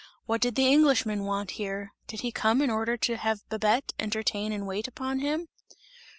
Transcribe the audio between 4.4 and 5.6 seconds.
and wait upon him?